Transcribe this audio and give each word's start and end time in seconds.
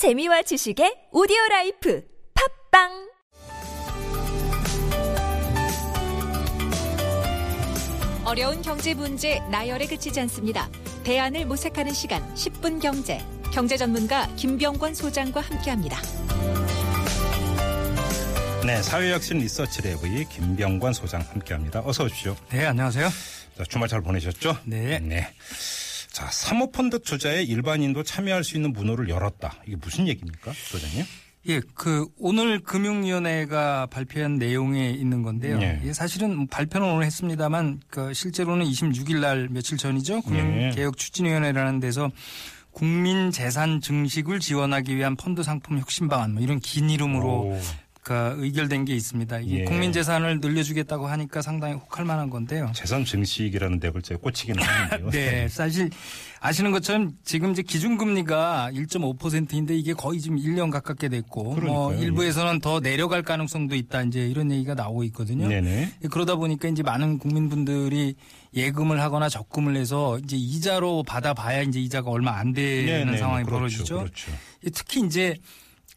재미와 0.00 0.40
지식의 0.40 1.12
오디오 1.12 1.36
라이프 1.50 2.02
팟빵 2.72 3.10
어려운 8.24 8.62
경제 8.62 8.94
문제 8.94 9.40
나열에 9.50 9.86
그치지 9.86 10.18
않습니다. 10.20 10.70
대안을 11.04 11.44
모색하는 11.44 11.92
시간 11.92 12.22
10분 12.34 12.80
경제. 12.80 13.18
경제 13.52 13.76
전문가 13.76 14.26
김병권 14.36 14.94
소장과 14.94 15.42
함께합니다. 15.42 15.98
네, 18.64 18.80
사회혁신 18.80 19.36
리서치 19.36 19.82
랩의 19.82 20.30
김병권 20.30 20.94
소장 20.94 21.20
함께합니다. 21.20 21.82
어서 21.84 22.04
오십시오. 22.04 22.34
네, 22.48 22.64
안녕하세요. 22.64 23.06
자, 23.58 23.64
주말 23.68 23.86
잘 23.86 24.00
보내셨죠? 24.00 24.56
네. 24.64 24.98
자, 26.12 26.28
사모펀드 26.30 27.00
투자에 27.02 27.42
일반인도 27.42 28.02
참여할 28.02 28.44
수 28.44 28.56
있는 28.56 28.72
문호를 28.72 29.08
열었다. 29.08 29.54
이게 29.66 29.76
무슨 29.76 30.08
얘기입니까, 30.08 30.52
소장님? 30.52 31.04
예, 31.48 31.60
그 31.74 32.06
오늘 32.18 32.60
금융위원회가 32.60 33.86
발표한 33.86 34.36
내용에 34.36 34.90
있는 34.90 35.22
건데요. 35.22 35.58
예. 35.62 35.80
예, 35.84 35.92
사실은 35.92 36.46
발표는 36.48 36.86
오늘 36.86 37.06
했습니다만 37.06 37.80
그 37.88 38.12
실제로는 38.12 38.66
26일 38.66 39.20
날 39.20 39.48
며칠 39.50 39.78
전이죠. 39.78 40.20
금융개혁 40.22 40.98
추진위원회라는 40.98 41.80
데서 41.80 42.10
국민 42.72 43.30
재산 43.30 43.80
증식을 43.80 44.38
지원하기 44.40 44.94
위한 44.96 45.16
펀드 45.16 45.42
상품 45.42 45.78
혁신 45.78 46.08
방안 46.08 46.34
뭐 46.34 46.42
이런 46.42 46.60
긴 46.60 46.90
이름으로 46.90 47.28
오, 47.28 47.60
그 48.02 48.34
의결된 48.38 48.86
게 48.86 48.94
있습니다. 48.94 49.46
예. 49.46 49.64
국민 49.64 49.92
재산을 49.92 50.40
늘려주겠다고 50.40 51.06
하니까 51.06 51.42
상당히 51.42 51.74
혹할 51.74 52.06
만한 52.06 52.30
건데요. 52.30 52.72
재산 52.74 53.04
증식이라는 53.04 53.78
대글자에 53.78 54.16
꽂히기는 54.16 54.62
하는데요. 54.62 55.10
네, 55.12 55.48
사실 55.48 55.90
아시는 56.40 56.70
것처럼 56.70 57.12
지금 57.24 57.52
이제 57.52 57.60
기준금리가 57.60 58.70
1.5%인데 58.72 59.76
이게 59.76 59.92
거의 59.92 60.20
지금 60.20 60.38
1년 60.38 60.70
가깝게 60.70 61.10
됐고 61.10 61.42
뭐 61.42 61.54
그러니까요. 61.56 61.98
예. 61.98 62.04
일부에서는 62.06 62.60
더 62.60 62.80
내려갈 62.80 63.22
가능성도 63.22 63.74
있다 63.76 64.02
이제 64.02 64.26
이런 64.26 64.50
얘기가 64.50 64.74
나오고 64.74 65.04
있거든요. 65.04 65.46
네네. 65.48 65.92
그러다 66.10 66.36
보니까 66.36 66.68
이제 66.68 66.82
많은 66.82 67.18
국민분들이 67.18 68.14
예금을 68.54 69.00
하거나 69.02 69.28
적금을 69.28 69.76
해서 69.76 70.18
이제 70.24 70.36
이자로 70.36 71.02
받아봐야 71.02 71.62
이제 71.62 71.78
이자가 71.78 72.10
얼마 72.10 72.38
안 72.38 72.54
되는 72.54 73.04
네네. 73.06 73.18
상황이 73.18 73.44
그렇죠, 73.44 73.58
벌어지죠. 73.58 73.98
그렇죠. 73.98 74.32
특히 74.72 75.02
이제 75.04 75.36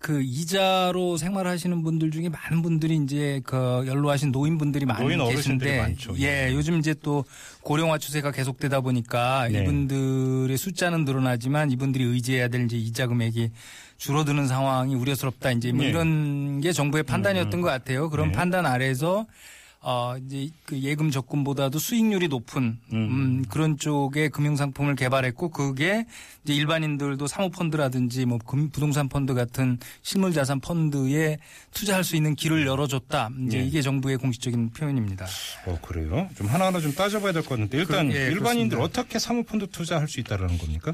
그 0.03 0.21
이자로 0.21 1.15
생활하시는 1.15 1.81
분들 1.81 2.11
중에 2.11 2.27
많은 2.27 2.61
분들이 2.61 2.97
이제 2.97 3.39
그 3.45 3.85
연로하신 3.87 4.33
노인분들이 4.33 4.85
많이 4.85 5.15
노인 5.15 5.33
계신데 5.33 5.77
많죠. 5.77 6.13
예, 6.17 6.49
예. 6.49 6.53
요즘 6.53 6.77
이제 6.77 6.93
또 7.01 7.23
고령화 7.61 7.99
추세가 7.99 8.29
계속되다 8.29 8.81
보니까 8.81 9.47
네. 9.49 9.61
이분들의 9.61 10.57
숫자는 10.57 11.05
늘어나지만 11.05 11.71
이분들이 11.71 12.03
의지해야 12.03 12.49
될 12.49 12.65
이제 12.65 12.75
이자 12.75 13.07
금액이 13.07 13.51
줄어드는 13.95 14.45
상황이 14.45 14.93
우려스럽다 14.93 15.51
이제 15.51 15.71
뭐 15.71 15.85
네. 15.85 15.91
이런 15.91 16.59
게 16.59 16.73
정부의 16.73 17.03
판단이었던 17.03 17.61
것 17.61 17.69
같아요. 17.69 18.09
그런 18.09 18.27
네. 18.27 18.31
판단 18.33 18.65
아래서 18.65 19.25
어 19.85 20.15
이제 20.25 20.49
그 20.65 20.79
예금 20.79 21.11
적금보다도 21.11 21.77
수익률이 21.77 22.29
높은 22.29 22.79
음. 22.93 22.97
음, 22.97 23.45
그런 23.49 23.77
쪽의 23.77 24.29
금융 24.29 24.55
상품을 24.55 24.95
개발했고 24.95 25.49
그게 25.49 26.05
이제 26.45 26.53
일반인들도 26.53 27.27
사모펀드라든지 27.27 28.25
뭐 28.25 28.37
금- 28.37 28.69
부동산 28.69 29.09
펀드 29.09 29.33
같은 29.33 29.77
실물 30.01 30.31
자산 30.31 30.61
펀드에 30.61 31.37
투자할 31.71 32.05
수 32.05 32.15
있는 32.15 32.33
길을 32.33 32.65
열어줬다. 32.65 33.29
이제 33.47 33.57
네. 33.57 33.65
이게 33.65 33.81
정부의 33.81 34.15
공식적인 34.17 34.69
표현입니다. 34.71 35.25
어, 35.65 35.77
그래요? 35.81 36.29
좀 36.37 36.47
하나하나 36.47 36.79
좀 36.79 36.93
따져봐야 36.93 37.33
될 37.33 37.41
것 37.43 37.49
같은데 37.49 37.77
일단 37.77 38.07
그- 38.07 38.15
예, 38.15 38.27
일반인들 38.27 38.77
그렇습니다. 38.77 38.83
어떻게 38.83 39.19
사모펀드 39.19 39.67
투자할 39.67 40.07
수 40.07 40.21
있다라는 40.21 40.57
겁니까? 40.59 40.93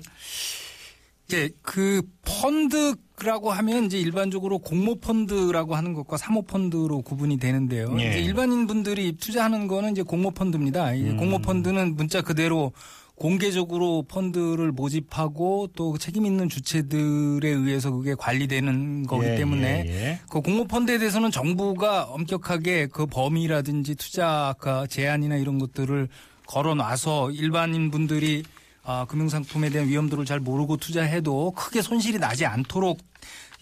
예, 1.34 1.50
그 1.62 2.02
펀드라고 2.24 3.52
하면 3.52 3.86
이제 3.86 4.00
일반적으로 4.00 4.60
공모 4.60 4.96
펀드라고 4.96 5.76
하는 5.76 5.94
것과 5.94 6.18
사모 6.18 6.44
펀드로 6.44 7.02
구분이 7.02 7.38
되는데요. 7.38 7.96
예. 8.00 8.10
이제 8.10 8.20
일반인 8.20 8.66
분들이 8.66 9.16
투자하는 9.16 9.68
거는 9.68 9.92
이제 9.92 10.02
공모 10.02 10.32
펀드입니다. 10.32 10.94
이 10.94 11.04
음. 11.04 11.18
공모 11.18 11.40
펀드는 11.40 11.96
문자 11.96 12.22
그대로 12.22 12.72
공개적으로 13.20 14.04
펀드를 14.08 14.72
모집하고 14.72 15.70
또 15.76 15.98
책임 15.98 16.26
있는 16.26 16.48
주체들에 16.48 17.50
의해서 17.50 17.92
그게 17.92 18.16
관리되는 18.16 19.06
거기 19.06 19.28
예, 19.28 19.36
때문에 19.36 19.84
예, 19.88 19.92
예. 19.92 20.20
그 20.30 20.42
공모 20.42 20.66
펀드에 20.66 20.98
대해서는 20.98 21.30
정부가 21.30 22.04
엄격하게 22.06 22.88
그 22.88 23.06
범위라든지 23.06 23.96
투자 23.96 24.56
그 24.58 24.88
제한이나 24.90 25.36
이런 25.36 25.60
것들을 25.60 26.08
걸어 26.48 26.74
놔서 26.74 27.32
일반인 27.32 27.92
분들이 27.92 28.44
아, 28.92 29.06
금융상품에 29.06 29.70
대한 29.70 29.88
위험도를 29.88 30.26
잘 30.26 30.40
모르고 30.40 30.78
투자해도 30.78 31.52
크게 31.52 31.84
손실이 31.84 32.18
나지 32.18 32.48
않도록 32.48 32.98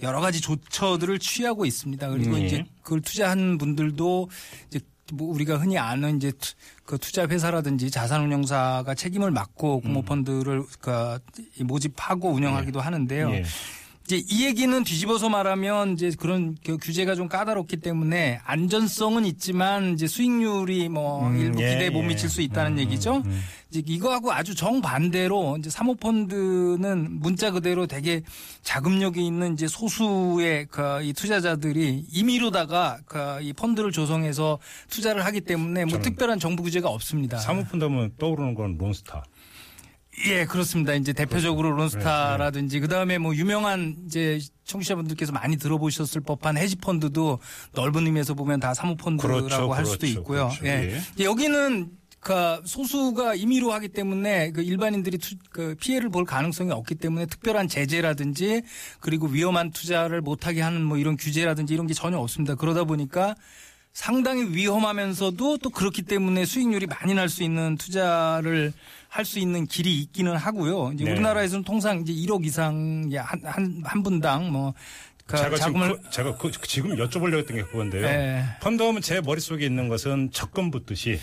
여러 0.02 0.22
가지 0.22 0.40
조처들을 0.40 1.20
취하고 1.20 1.66
있습니다. 1.66 2.08
그리고 2.12 2.38
네. 2.38 2.46
이제 2.46 2.66
그걸 2.82 3.02
투자한 3.02 3.58
분들도 3.58 4.30
이제 4.70 4.80
뭐 5.12 5.34
우리가 5.34 5.58
흔히 5.58 5.78
아는 5.78 6.16
이제 6.16 6.32
투- 6.32 6.54
그 6.86 6.98
투자 6.98 7.28
회사라든지 7.28 7.92
자산운용사가 7.92 8.96
책임을 8.96 9.32
맡고 9.32 9.82
공모 9.82 10.02
펀드를 10.04 10.64
그 10.80 11.20
모집하고 11.62 12.30
운영하기도 12.30 12.80
하는데요. 12.80 13.30
예. 13.32 13.44
이제 14.06 14.24
이 14.30 14.46
얘기는 14.46 14.82
뒤집어서 14.86 15.28
말하면 15.28 15.92
이제 15.92 16.10
그런 16.18 16.56
그 16.66 16.78
규제가 16.78 17.16
좀 17.16 17.28
까다롭기 17.28 17.76
때문에 17.78 18.40
안전성은 18.46 19.26
있지만 19.26 19.96
이제 19.96 20.08
수익률이 20.08 20.88
뭐 20.88 21.28
음, 21.28 21.38
일부 21.38 21.62
예, 21.62 21.74
기대에 21.74 21.90
못 21.90 22.04
예. 22.04 22.08
미칠 22.08 22.30
수 22.30 22.40
있다는 22.42 22.74
음, 22.74 22.80
얘기죠. 22.80 23.18
음. 23.26 23.42
이제 23.70 23.82
이거하고 23.86 24.32
아주 24.32 24.56
정반대로 24.56 25.58
이제 25.58 25.70
사모펀드는 25.70 27.20
문자 27.20 27.52
그대로 27.52 27.86
되게 27.88 28.22
자금력이 28.64 29.26
있는 29.26 29.54
이제 29.54 29.68
소수의 29.68 30.68
그 30.68 31.02
이 31.04 31.14
투자자들이 31.14 32.06
임의로다가 32.12 33.00
그 33.06 33.18
이 33.42 33.54
펀드를 33.54 33.92
조성해서 33.92 34.58
투자를 34.90 35.26
하기 35.26 35.42
때문에 35.42 35.86
뭐 35.86 36.00
특별한 36.00 36.40
정부 36.40 36.64
규제가 36.64 36.90
없습니다. 36.90 37.38
사모펀드 37.38 37.84
하면 37.86 38.12
떠오르는 38.18 38.56
건 38.56 38.78
론스타. 38.78 39.24
예, 40.26 40.46
그렇습니다. 40.46 40.94
이제 40.96 41.14
대표적으로 41.14 41.70
네, 41.70 41.76
론스타라든지 41.76 42.80
그다음에 42.80 43.20
뭐 43.20 43.36
유명한 43.36 43.96
이제 44.08 44.40
청취자분들께서 44.64 45.32
많이 45.32 45.58
들어보셨을 45.58 46.22
법한 46.22 46.58
헤지 46.58 46.78
펀드도 46.78 47.40
넓은 47.74 48.08
의미에서 48.08 48.34
보면 48.34 48.60
다 48.60 48.74
사모펀드라고 48.74 49.44
그렇죠, 49.44 49.72
할 49.74 49.86
수도 49.86 50.00
그렇죠, 50.00 50.20
있고요. 50.20 50.48
그렇죠. 50.48 50.66
예. 50.66 51.00
예. 51.20 51.24
여기는 51.24 51.92
그 52.20 52.62
소수가 52.66 53.36
임의로 53.36 53.72
하기 53.74 53.90
때문에 53.90 54.52
그 54.52 54.62
일반인들이 54.62 55.18
투, 55.18 55.36
그 55.50 55.76
피해를 55.80 56.10
볼 56.10 56.26
가능성이 56.26 56.72
없기 56.72 56.96
때문에 56.96 57.26
특별한 57.28 57.68
제재라든지 57.68 58.64
그리고 59.00 59.28
위험한 59.28 59.72
투자를 59.72 60.22
못하게 60.22 60.62
하는 60.62 60.84
뭐 60.84 60.98
이런 60.98 61.16
규제라든지 61.16 61.74
이런 61.74 61.88
게 61.88 61.94
전혀 61.94 62.18
없습니다. 62.18 62.56
그러다 62.56 62.84
보니까 62.84 63.36
상당히 63.94 64.44
위험하면서도 64.54 65.58
또 65.58 65.70
그렇기 65.72 66.04
때문에 66.04 66.46
수익률이 66.46 66.86
많이 66.86 67.14
날 67.16 67.30
수 67.30 67.44
있는 67.44 67.78
투자를 67.78 68.74
할 69.10 69.26
수 69.26 69.40
있는 69.40 69.66
길이 69.66 70.00
있기는 70.02 70.36
하고요. 70.36 70.92
이제 70.94 71.04
네. 71.06 71.12
우리나라에서는 71.14 71.64
통상 71.64 72.02
이제 72.02 72.14
1억 72.14 72.46
이상 72.46 73.10
한, 73.16 73.42
한, 73.44 73.82
한 73.84 74.04
분당 74.04 74.52
뭐, 74.52 74.74
그 75.26 75.38
제가 75.38 75.56
자금을 75.56 75.88
지금, 75.90 76.04
그, 76.04 76.10
제가 76.12 76.38
그, 76.38 76.52
지금 76.68 76.96
여쭤보려고 76.98 77.40
했던 77.40 77.58
게 77.58 77.64
그건데요. 77.64 78.06
예. 78.06 78.44
펀드 78.62 78.84
하면 78.84 79.02
제 79.02 79.20
머릿속에 79.22 79.66
있는 79.66 79.88
것은 79.88 80.30
적금 80.32 80.70
붙듯이 80.72 81.20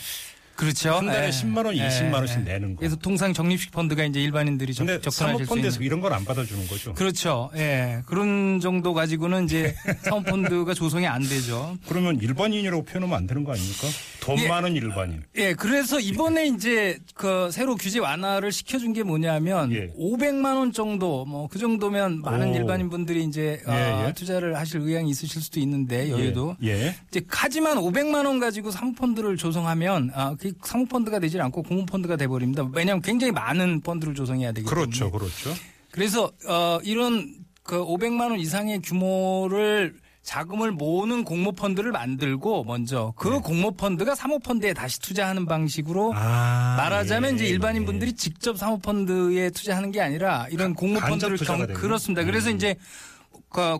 그렇죠. 0.56 0.92
한 0.94 1.06
달에 1.06 1.26
예. 1.26 1.30
10만 1.30 1.64
원, 1.66 1.76
예. 1.76 1.88
20만 1.88 2.14
원씩 2.14 2.40
내는 2.42 2.74
거. 2.76 2.80
그래서 2.80 2.96
통상 2.96 3.32
적립식 3.32 3.72
펀드가 3.72 4.04
이제 4.04 4.22
일반인들이 4.22 4.72
적, 4.74 4.84
근데 4.86 5.00
접근하실 5.00 5.12
수 5.46 5.48
사모펀드에서 5.48 5.76
있는. 5.76 5.86
이런 5.86 6.00
걸 6.00 6.12
안 6.12 6.24
받아주는 6.24 6.66
거죠. 6.68 6.94
그렇죠. 6.94 7.50
예. 7.56 8.02
그런 8.06 8.60
정도 8.60 8.94
가지고는 8.94 9.44
이제 9.44 9.74
사모펀드가 10.02 10.74
조성이 10.74 11.06
안 11.06 11.22
되죠. 11.22 11.76
그러면 11.88 12.20
일반인이라고 12.20 12.84
표현하면 12.84 13.16
안 13.16 13.26
되는 13.26 13.42
거 13.44 13.52
아닙니까? 13.52 13.86
돈 14.20 14.38
예. 14.38 14.48
많은 14.48 14.74
일반인. 14.76 15.22
예, 15.36 15.54
그래서 15.54 15.98
이번에 16.00 16.46
이제 16.46 16.98
그 17.14 17.50
새로 17.50 17.74
규제 17.76 17.98
완화를 17.98 18.52
시켜준 18.52 18.92
게 18.92 19.02
뭐냐면 19.02 19.72
예. 19.72 19.88
500만 19.88 20.56
원 20.56 20.72
정도 20.72 21.24
뭐 21.24 21.44
그 21.48 21.58
정도면 21.58 22.22
많은 22.22 22.48
오. 22.50 22.54
일반인 22.56 22.90
분들이 22.90 23.22
이제 23.24 23.60
예, 23.68 23.70
아, 23.70 24.08
예. 24.08 24.12
투자를 24.12 24.56
하실 24.56 24.80
의향이 24.80 25.10
있으실 25.10 25.42
수도 25.42 25.60
있는데 25.60 26.10
여유도 26.10 26.56
예. 26.62 26.86
예. 26.86 26.94
이제 27.10 27.20
하지만 27.28 27.76
500만 27.76 28.24
원 28.26 28.40
가지고 28.40 28.70
사모펀드를 28.70 29.36
조성하면 29.36 30.10
아, 30.14 30.34
그 30.52 30.68
사모펀드가 30.68 31.18
되질 31.18 31.40
않고 31.40 31.62
공모펀드가 31.62 32.16
돼 32.16 32.26
버립니다. 32.26 32.68
왜냐하면 32.72 33.02
굉장히 33.02 33.32
많은 33.32 33.80
펀드를 33.80 34.14
조성해야 34.14 34.52
되기 34.52 34.68
때문에. 34.68 34.86
그렇죠, 34.86 35.10
그렇죠. 35.10 35.50
그래서 35.90 36.30
어 36.46 36.78
이런 36.82 37.34
그 37.62 37.82
500만 37.84 38.30
원 38.30 38.38
이상의 38.38 38.80
규모를 38.82 39.94
자금을 40.22 40.72
모으는 40.72 41.22
공모 41.24 41.52
펀드를 41.52 41.92
만들고 41.92 42.64
먼저 42.64 43.12
그 43.16 43.28
네. 43.28 43.38
공모 43.40 43.72
펀드가 43.72 44.14
사모 44.14 44.38
펀드에 44.38 44.72
다시 44.72 44.98
투자하는 45.00 45.44
방식으로 45.46 46.12
아, 46.14 46.76
말하자면 46.78 47.34
이제 47.34 47.44
예, 47.44 47.48
일반인 47.50 47.82
예. 47.82 47.86
분들이 47.86 48.14
직접 48.14 48.56
사모 48.56 48.78
펀드에 48.78 49.50
투자하는 49.50 49.90
게 49.92 50.00
아니라 50.00 50.46
이런 50.50 50.74
공모 50.74 50.98
펀드를 50.98 51.36
경? 51.36 51.66
그렇습니다. 51.66 52.24
그래서 52.24 52.50
음. 52.50 52.56
이제 52.56 52.74
그 52.74 52.80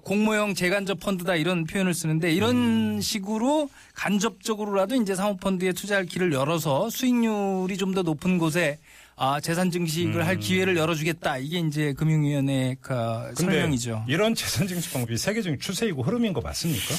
공모형 0.03 0.55
재간접 0.55 1.01
펀드다 1.01 1.35
이런 1.35 1.65
표현을 1.65 1.95
쓰는데 1.95 2.33
이런 2.33 2.97
음. 2.97 3.01
식으로 3.01 3.69
간접적으로라도 3.95 4.95
이제 4.95 5.15
사모펀드에 5.15 5.73
투자할 5.73 6.07
길을 6.07 6.33
열어서 6.33 6.91
수익률이 6.91 7.77
좀 7.77 7.95
더 7.95 8.03
높은 8.03 8.39
곳에 8.39 8.79
아, 9.17 9.41
재산 9.41 9.71
증식을 9.71 10.27
할 10.27 10.39
기회를 10.39 10.77
열어주겠다. 10.77 11.39
이게 11.39 11.61
이제 11.61 11.93
금융위원회 11.93 12.77
그 12.81 12.93
설명이죠. 13.37 14.05
이런 14.09 14.35
재산 14.35 14.67
증식 14.67 14.93
방법이 14.93 15.17
세계적인 15.17 15.61
추세이고 15.61 16.03
흐름인 16.03 16.33
거 16.33 16.41
맞습니까? 16.41 16.95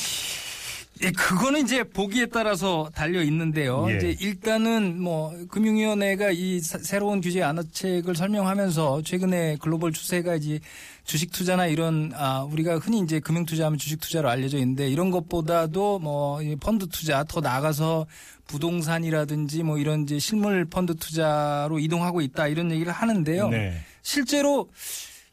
예, 1.03 1.11
그거는 1.11 1.61
이제 1.61 1.83
보기에 1.83 2.27
따라서 2.27 2.89
달려 2.95 3.21
있는데요. 3.23 3.85
예. 3.89 3.97
이제 3.97 4.15
일단은 4.21 5.01
뭐 5.01 5.33
금융위원회가 5.49 6.31
이 6.31 6.61
사- 6.61 6.77
새로운 6.79 7.19
규제 7.19 7.43
안화책을 7.43 8.15
설명하면서 8.15 9.01
최근에 9.01 9.57
글로벌 9.59 9.91
추세가 9.91 10.35
이제 10.35 10.59
주식 11.03 11.31
투자나 11.33 11.67
이런 11.67 12.11
아 12.15 12.43
우리가 12.43 12.77
흔히 12.77 12.99
이제 12.99 13.19
금융 13.19 13.45
투자하면 13.45 13.77
주식 13.77 13.99
투자로 13.99 14.29
알려져 14.29 14.57
있는데 14.57 14.87
이런 14.89 15.11
것보다도 15.11 15.99
뭐이 15.99 16.55
펀드 16.55 16.87
투자 16.87 17.25
더 17.25 17.41
나가서 17.41 18.05
부동산이라든지 18.47 19.63
뭐 19.63 19.77
이런 19.77 20.03
이제 20.03 20.17
실물 20.17 20.63
펀드 20.65 20.95
투자로 20.95 21.77
이동하고 21.79 22.21
있다 22.21 22.47
이런 22.47 22.71
얘기를 22.71 22.91
하는데요. 22.93 23.49
네. 23.49 23.73
실제로 24.01 24.69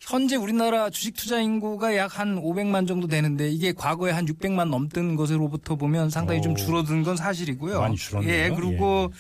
현재 0.09 0.37
우리나라 0.37 0.91
주식 0.91 1.15
투자 1.15 1.41
인구가 1.41 1.97
약 1.97 2.19
한 2.19 2.37
500만 2.43 2.87
정도 2.87 3.07
되는데 3.07 3.49
이게 3.51 3.73
과거에 3.73 4.11
한 4.13 4.27
600만 4.27 4.69
넘던 4.69 5.17
것으로부터 5.17 5.77
보면 5.77 6.11
상당히 6.11 6.41
오. 6.41 6.43
좀 6.43 6.57
줄어든 6.57 7.03
건 7.05 7.17
사실이고요. 7.17 7.81
많이 7.81 7.97
줄었네요. 7.97 8.31
예, 8.33 8.51
그리고 8.55 9.11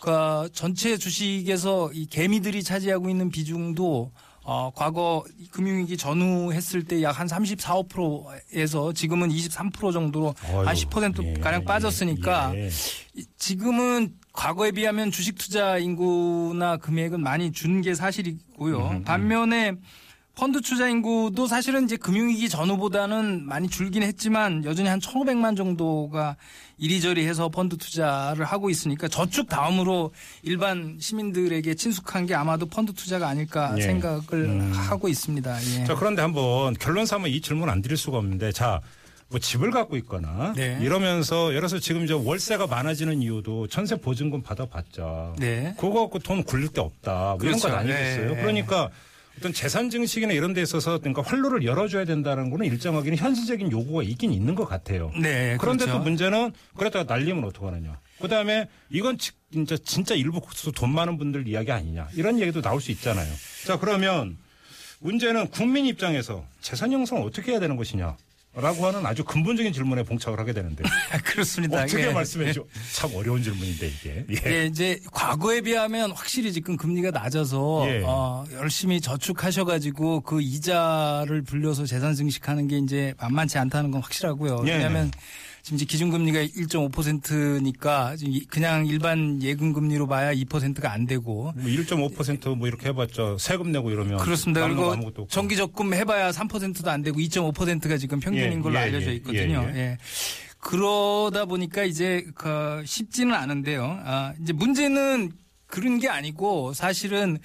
그 0.00 0.48
전체 0.52 0.96
주식에서 0.96 1.90
이 1.92 2.06
개미들이 2.06 2.62
차지하고 2.64 3.08
있는 3.10 3.30
비중도 3.30 4.10
어, 4.42 4.70
과거 4.74 5.24
금융위기 5.50 5.96
전후 5.96 6.52
했을 6.52 6.82
때 6.84 7.00
약 7.02 7.12
한 7.18 7.26
34, 7.28 7.74
5%에서 7.82 8.92
지금은 8.92 9.28
23% 9.28 9.92
정도로 9.92 10.34
한 10.38 10.56
어휴, 10.56 10.66
10% 10.66 11.24
예, 11.24 11.34
가량 11.34 11.60
예, 11.60 11.64
빠졌으니까 11.64 12.52
예. 12.56 12.70
이- 13.14 13.24
지금은 13.38 14.14
과거에 14.32 14.70
비하면 14.72 15.10
주식 15.10 15.36
투자 15.36 15.78
인구나 15.78 16.76
금액은 16.76 17.20
많이 17.22 17.52
준 17.52 17.82
게 17.82 17.94
사실이고요. 17.94 19.02
반면에 19.04 19.72
펀드 20.36 20.60
투자 20.60 20.86
인구도 20.86 21.46
사실은 21.46 21.84
이제 21.84 21.96
금융위기 21.96 22.50
전후보다는 22.50 23.46
많이 23.46 23.68
줄긴 23.68 24.02
했지만 24.02 24.66
여전히 24.66 24.90
한 24.90 25.00
1,500만 25.00 25.56
정도가 25.56 26.36
이리저리 26.76 27.26
해서 27.26 27.48
펀드 27.48 27.78
투자를 27.78 28.44
하고 28.44 28.68
있으니까 28.68 29.08
저축 29.08 29.48
다음으로 29.48 30.12
일반 30.42 30.98
시민들에게 31.00 31.74
친숙한 31.74 32.26
게 32.26 32.34
아마도 32.34 32.66
펀드 32.66 32.92
투자가 32.92 33.28
아닐까 33.28 33.74
예. 33.78 33.80
생각을 33.80 34.72
하고 34.74 35.08
있습니다. 35.08 35.58
예. 35.80 35.84
자, 35.86 35.94
그런데 35.94 36.20
한번 36.20 36.74
결론 36.74 37.06
삼아 37.06 37.28
이 37.28 37.40
질문 37.40 37.70
안 37.70 37.80
드릴 37.80 37.96
수가 37.96 38.18
없는데 38.18 38.52
자, 38.52 38.82
뭐 39.28 39.40
집을 39.40 39.70
갖고 39.70 39.96
있거나 39.96 40.52
네. 40.54 40.78
이러면서 40.82 41.48
예를 41.48 41.60
들어서 41.62 41.78
지금 41.78 42.04
이제 42.04 42.12
월세가 42.12 42.66
많아지는 42.66 43.22
이유도 43.22 43.68
전세 43.68 43.96
보증금 43.96 44.42
받아봤자 44.42 45.32
네. 45.38 45.74
그거 45.78 46.02
갖고 46.02 46.18
돈 46.18 46.44
굴릴 46.44 46.68
데 46.68 46.82
없다. 46.82 47.36
뭐 47.38 47.38
이런 47.40 47.58
그렇죠. 47.58 47.68
건 47.68 47.78
아니겠어요. 47.78 48.34
네. 48.34 48.42
그러니까 48.42 48.90
어떤 49.38 49.52
재산 49.52 49.90
증식이나 49.90 50.32
이런 50.32 50.54
데 50.54 50.62
있어서 50.62 50.98
그러니까 50.98 51.22
활로를 51.22 51.64
열어줘야 51.64 52.04
된다는 52.04 52.50
거는 52.50 52.66
일정하기는 52.66 53.18
현실적인 53.18 53.70
요구가 53.70 54.02
있긴 54.02 54.32
있는 54.32 54.54
것 54.54 54.64
같아요. 54.64 55.10
네, 55.20 55.56
그런데 55.60 55.84
그렇죠. 55.84 55.98
또 55.98 56.04
문제는 56.04 56.52
그랬다가 56.76 57.12
날리면 57.12 57.44
어떡하느냐. 57.44 58.00
그 58.20 58.28
다음에 58.28 58.68
이건 58.90 59.18
지- 59.18 59.32
진짜, 59.52 59.76
진짜 59.84 60.14
일부 60.14 60.40
돈 60.74 60.90
많은 60.94 61.18
분들 61.18 61.46
이야기 61.48 61.70
아니냐. 61.70 62.08
이런 62.14 62.40
얘기도 62.40 62.62
나올 62.62 62.80
수 62.80 62.90
있잖아요. 62.92 63.30
자, 63.66 63.78
그러면 63.78 64.38
문제는 65.00 65.48
국민 65.48 65.84
입장에서 65.84 66.44
재산 66.62 66.90
형성을 66.92 67.22
어떻게 67.22 67.52
해야 67.52 67.60
되는 67.60 67.76
것이냐. 67.76 68.16
라고 68.56 68.86
하는 68.86 69.04
아주 69.04 69.22
근본적인 69.22 69.72
질문에 69.74 70.02
봉착을 70.02 70.38
하게 70.38 70.54
되는데 70.54 70.82
그렇습니다. 71.24 71.82
어떻게 71.82 72.06
예. 72.08 72.12
말씀해 72.12 72.54
줘? 72.54 72.64
참 72.94 73.14
어려운 73.14 73.42
질문인데 73.42 73.86
이게. 73.86 74.24
예. 74.30 74.50
예, 74.50 74.66
이제 74.66 74.98
과거에 75.12 75.60
비하면 75.60 76.12
확실히 76.12 76.52
지금 76.54 76.78
금리가 76.78 77.10
낮아서 77.10 77.84
예. 77.86 78.02
어, 78.06 78.46
열심히 78.54 79.00
저축하셔가지고 79.02 80.22
그 80.22 80.40
이자를 80.40 81.42
불려서 81.42 81.84
재산 81.84 82.14
증식하는 82.14 82.66
게 82.66 82.78
이제 82.78 83.12
만만치 83.18 83.58
않다는 83.58 83.90
건 83.90 84.00
확실하고요. 84.00 84.64
예. 84.66 84.72
왜냐하면 84.72 85.10
지금 85.66 85.74
이제 85.74 85.84
기준금리가 85.84 86.38
1.5%니까 86.44 88.14
그냥 88.50 88.86
일반 88.86 89.42
예금 89.42 89.72
금리로 89.72 90.06
봐야 90.06 90.32
2%가 90.32 90.92
안 90.92 91.06
되고 91.06 91.52
뭐 91.56 91.64
1.5%뭐 91.64 92.68
이렇게 92.68 92.90
해봤자 92.90 93.36
세금 93.40 93.72
내고 93.72 93.90
이러면 93.90 94.18
그렇습니다. 94.18 94.60
그리고. 94.62 95.26
정기적금 95.26 95.92
해봐야 95.92 96.30
3%도 96.30 96.88
안 96.88 97.02
되고 97.02 97.18
2.5%가 97.18 97.96
지금 97.96 98.20
평균인 98.20 98.58
예, 98.58 98.60
걸로 98.60 98.76
예, 98.76 98.78
알려져 98.78 99.10
예, 99.10 99.14
있거든요. 99.16 99.68
예, 99.74 99.76
예. 99.76 99.98
그러다 100.60 101.46
보니까 101.46 101.82
이제 101.82 102.24
그 102.36 102.84
쉽지는 102.86 103.34
않은데요. 103.34 104.02
아, 104.04 104.34
이제 104.40 104.52
문제는 104.52 105.32
그런 105.66 105.98
게 105.98 106.08
아니고 106.08 106.74
사실은 106.74 107.38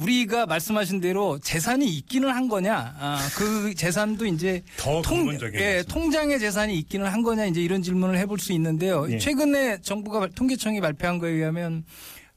우리가 0.00 0.46
말씀하신 0.46 1.00
대로 1.00 1.38
재산이 1.40 1.86
있기는 1.86 2.28
한 2.28 2.48
거냐, 2.48 2.94
아, 2.98 3.18
그 3.36 3.74
재산도 3.74 4.26
이제 4.26 4.62
더 4.76 5.02
근본적인 5.02 5.58
예. 5.60 5.82
통장에 5.88 6.38
재산이 6.38 6.76
있기는 6.78 7.06
한 7.06 7.22
거냐 7.22 7.46
이제 7.46 7.60
이런 7.60 7.82
질문을 7.82 8.16
해볼 8.18 8.38
수 8.38 8.52
있는데요. 8.52 9.06
예. 9.10 9.18
최근에 9.18 9.80
정부가 9.82 10.20
발- 10.20 10.30
통계청이 10.30 10.80
발표한 10.80 11.18
거에 11.18 11.30
의하면 11.32 11.84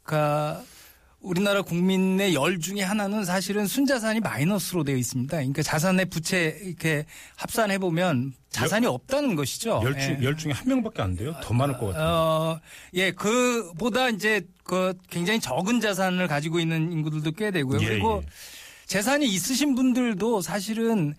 그 0.04 0.16
우리나라 1.22 1.62
국민의 1.62 2.34
열 2.34 2.60
중에 2.60 2.82
하나는 2.82 3.24
사실은 3.24 3.68
순자산이 3.68 4.20
마이너스로 4.22 4.84
되어 4.84 4.96
있습니다. 4.96 5.38
그러니까 5.38 5.62
자산의 5.62 6.06
부채 6.06 6.60
이렇게 6.64 7.06
합산해 7.36 7.78
보면 7.78 8.34
자산이 8.50 8.88
없다는 8.88 9.36
것이죠. 9.36 9.82
열, 9.84 9.98
중, 10.00 10.18
예. 10.20 10.24
열 10.24 10.36
중에 10.36 10.52
한 10.52 10.68
명밖에 10.68 11.02
안 11.02 11.16
돼요? 11.16 11.36
더 11.44 11.54
많을 11.54 11.78
것 11.78 11.88
같아요. 11.88 12.06
어, 12.08 12.60
예, 12.96 13.12
그보다 13.12 14.10
이제 14.10 14.42
그 14.64 14.94
굉장히 15.10 15.40
적은 15.40 15.80
자산을 15.80 16.28
가지고 16.28 16.60
있는 16.60 16.92
인구들도 16.92 17.32
꽤 17.34 17.52
되고요. 17.52 17.82
예, 17.82 17.86
그리고 17.86 18.24
예. 18.26 18.30
재산이 18.88 19.26
있으신 19.28 19.76
분들도 19.76 20.42
사실은 20.42 21.14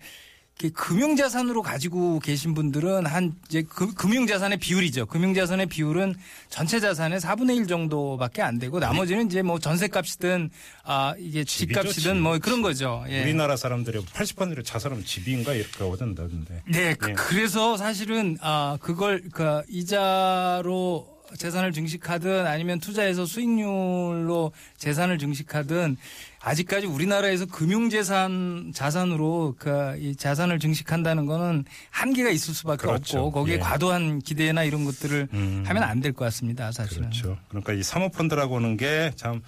금융자산으로 0.73 1.61
가지고 1.61 2.19
계신 2.19 2.53
분들은 2.53 3.05
한 3.05 3.35
이제 3.47 3.63
금, 3.63 3.93
금융자산의 3.93 4.59
비율이죠. 4.59 5.07
금융자산의 5.07 5.65
비율은 5.65 6.15
전체 6.49 6.79
자산의 6.79 7.19
4분의 7.19 7.57
1 7.57 7.67
정도밖에 7.67 8.41
안 8.41 8.59
되고 8.59 8.79
나머지는 8.79 9.25
이제 9.25 9.41
뭐 9.41 9.59
전세값이든 9.59 10.49
아 10.85 11.15
이게 11.17 11.43
집값이든 11.43 12.15
집. 12.15 12.21
뭐 12.21 12.37
그런 12.39 12.61
거죠. 12.61 13.03
예. 13.09 13.23
우리나라 13.23 13.57
사람들의 13.57 14.03
80%의 14.03 14.63
자산은 14.63 15.03
집인가 15.03 15.53
이렇게 15.53 15.83
오던다던데. 15.83 16.63
네, 16.67 16.93
그, 16.93 17.09
예. 17.09 17.13
그 17.13 17.35
래서 17.35 17.75
사실은 17.75 18.37
아 18.41 18.77
그걸 18.79 19.23
그 19.31 19.63
이자로 19.67 21.12
재산을 21.37 21.71
증식하든 21.71 22.45
아니면 22.45 22.79
투자해서 22.79 23.25
수익률로 23.25 24.51
재산을 24.77 25.17
증식하든 25.17 25.97
아직까지 26.41 26.85
우리나라에서 26.87 27.45
금융재산 27.45 28.71
자산으로 28.75 29.55
그이 29.57 30.15
자산을 30.15 30.59
증식한다는 30.59 31.25
거는 31.25 31.65
한계가 31.89 32.29
있을 32.29 32.53
수밖에 32.53 32.85
그렇죠. 32.87 33.19
없고 33.19 33.31
거기에 33.31 33.55
예. 33.55 33.59
과도한 33.59 34.19
기대나 34.19 34.63
이런 34.63 34.83
것들을 34.85 35.29
음. 35.33 35.63
하면 35.65 35.83
안 35.83 36.01
될 36.01 36.13
것 36.13 36.25
같습니다. 36.25 36.71
사실은. 36.71 37.03
그렇죠. 37.03 37.37
그러니까 37.47 37.73
이 37.73 37.81
사모펀드라고 37.81 38.57
하는 38.57 38.75
게참 38.77 39.41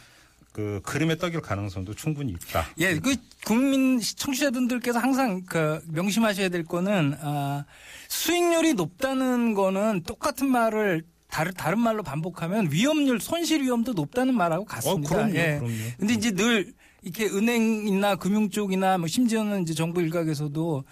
그 0.54 0.80
그림에 0.86 1.18
떡일 1.18 1.42
가능성도 1.42 1.94
충분히 1.96 2.32
있다. 2.32 2.66
예, 2.78 2.98
그 2.98 3.16
국민 3.46 4.00
청취자분들께서 4.00 5.00
항상 5.00 5.44
그 5.46 5.82
명심하셔야 5.90 6.48
될 6.48 6.64
거는 6.64 7.18
아 7.22 7.66
수익률이 8.08 8.74
높다는 8.76 9.54
거는 9.54 10.04
똑같은 10.04 10.48
말을 10.48 11.04
다른 11.36 11.51
다른 11.54 11.80
말로 11.80 12.01
반복하면 12.01 12.72
위험률 12.72 13.20
손실 13.20 13.62
위험도 13.62 13.92
높다는 13.92 14.34
말하고 14.36 14.63
같습니다. 14.63 15.10
어, 15.10 15.18
그럼요, 15.18 15.36
예. 15.36 15.58
그럼요. 15.60 15.75
근데 16.00 16.13
이제 16.13 16.32
늘 16.32 16.72
이렇게 17.01 17.25
은행이나 17.25 18.15
금융 18.15 18.50
쪽이나 18.50 18.98
뭐 18.98 19.08
심지어는 19.08 19.63
이제 19.63 19.74
정부 19.74 20.01
일각에서도 20.01 20.86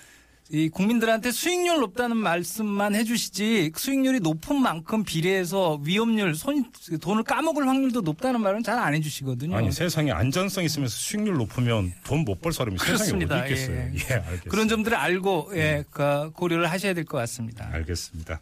이 0.49 0.67
국민들한테 0.67 1.31
수익률 1.31 1.79
높다는 1.79 2.17
말씀만 2.17 2.93
해주시지 2.93 3.71
수익률이 3.75 4.19
높은 4.19 4.61
만큼 4.61 5.05
비례해서 5.05 5.79
위험률 5.81 6.35
손 6.35 6.65
돈을 6.99 7.23
까먹을 7.23 7.65
확률도 7.65 8.01
높다는 8.01 8.41
말은 8.41 8.63
잘 8.63 8.77
안 8.77 8.93
해주시거든요. 8.93 9.55
아니 9.55 9.71
세상에 9.71 10.11
안전성 10.11 10.65
있으면서 10.65 10.93
수익률 10.97 11.35
높으면 11.37 11.93
돈 12.03 12.25
못 12.25 12.41
벌 12.41 12.51
사람이 12.51 12.77
세상에 12.77 12.97
그렇습니다. 12.97 13.39
어디 13.39 13.53
있겠어요. 13.53 13.77
예. 13.77 13.93
예, 13.95 14.13
알겠습니다. 14.15 14.49
그런 14.49 14.67
점들을 14.67 14.97
알고 14.97 15.51
예, 15.55 15.85
그 15.89 16.31
고려를 16.33 16.69
하셔야 16.69 16.93
될 16.93 17.05
것 17.05 17.17
같습니다. 17.19 17.69
알겠습니다. 17.71 18.41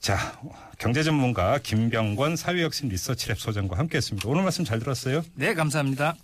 자, 0.00 0.16
경제 0.78 1.02
전문가 1.02 1.58
김병권 1.58 2.36
사회혁신 2.36 2.88
리서치랩 2.88 3.36
소장과 3.36 3.76
함께했습니다. 3.76 4.26
오늘 4.28 4.42
말씀 4.42 4.64
잘 4.64 4.78
들었어요. 4.78 5.22
네, 5.34 5.52
감사합니다. 5.52 6.16